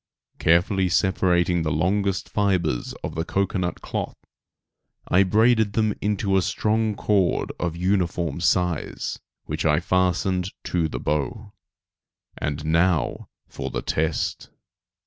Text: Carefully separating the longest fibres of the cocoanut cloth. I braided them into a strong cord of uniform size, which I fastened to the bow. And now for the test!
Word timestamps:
Carefully 0.39 0.89
separating 0.89 1.61
the 1.61 1.69
longest 1.71 2.27
fibres 2.27 2.93
of 3.03 3.13
the 3.13 3.23
cocoanut 3.23 3.81
cloth. 3.81 4.17
I 5.07 5.21
braided 5.21 5.73
them 5.73 5.93
into 6.01 6.37
a 6.37 6.41
strong 6.41 6.95
cord 6.95 7.51
of 7.59 7.75
uniform 7.75 8.39
size, 8.41 9.19
which 9.45 9.63
I 9.63 9.79
fastened 9.79 10.49
to 10.63 10.87
the 10.89 10.99
bow. 10.99 11.53
And 12.35 12.65
now 12.65 13.29
for 13.47 13.69
the 13.69 13.83
test! 13.83 14.49